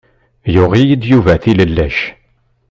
Yuɣ-iyi-d 0.53 1.03
Yuba 1.11 1.33
tilellac. 1.43 1.97